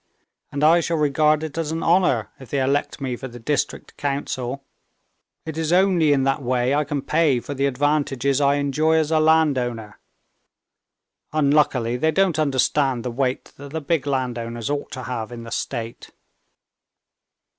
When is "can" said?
6.85-7.03